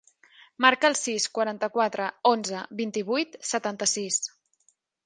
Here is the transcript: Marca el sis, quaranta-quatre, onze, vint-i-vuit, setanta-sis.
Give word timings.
Marca 0.65 0.89
el 0.89 0.95
sis, 0.99 1.27
quaranta-quatre, 1.35 2.09
onze, 2.33 2.65
vint-i-vuit, 2.81 3.39
setanta-sis. 3.55 4.23